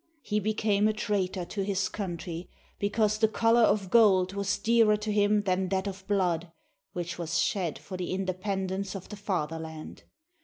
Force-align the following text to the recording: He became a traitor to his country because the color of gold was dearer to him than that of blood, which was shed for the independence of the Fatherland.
He 0.23 0.39
became 0.39 0.87
a 0.87 0.93
traitor 0.93 1.45
to 1.45 1.63
his 1.63 1.87
country 1.87 2.49
because 2.79 3.19
the 3.19 3.27
color 3.27 3.61
of 3.61 3.91
gold 3.91 4.33
was 4.33 4.57
dearer 4.57 4.97
to 4.97 5.11
him 5.11 5.43
than 5.43 5.69
that 5.69 5.85
of 5.85 6.07
blood, 6.07 6.51
which 6.93 7.19
was 7.19 7.37
shed 7.37 7.77
for 7.77 7.97
the 7.97 8.09
independence 8.11 8.95
of 8.95 9.09
the 9.09 9.15
Fatherland. 9.15 10.01